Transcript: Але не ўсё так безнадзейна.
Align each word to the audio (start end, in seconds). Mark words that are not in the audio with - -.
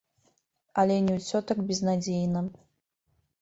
Але 0.83 0.95
не 1.09 1.17
ўсё 1.19 1.41
так 1.51 1.61
безнадзейна. 1.67 2.41